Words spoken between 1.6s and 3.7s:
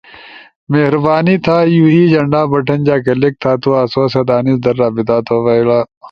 یو ای جھنڈا بٹن جا کلک تھا۔ تو